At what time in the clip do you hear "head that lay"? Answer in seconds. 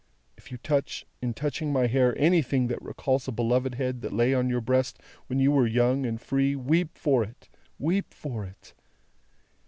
3.75-4.33